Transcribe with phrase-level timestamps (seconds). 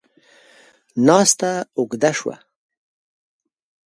[1.05, 2.35] ناسته اوږده شوه.